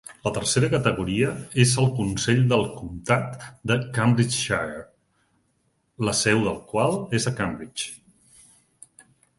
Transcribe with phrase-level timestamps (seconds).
[0.25, 4.83] La tercera categoria és el Consell del Comtat de Cambridgeshire,
[6.11, 9.07] la seu del qual és a Cambridge.